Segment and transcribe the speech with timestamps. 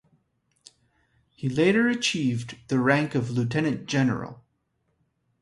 [1.29, 4.43] He later achieved the rank of lieutenant general.